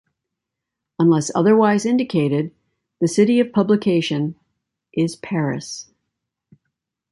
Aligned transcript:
Unless 0.97 1.29
otherwise 1.35 1.85
indicated, 1.85 2.51
the 2.99 3.07
city 3.07 3.39
of 3.39 3.51
publication 3.53 4.33
is 4.93 5.15
Paris. 5.15 5.91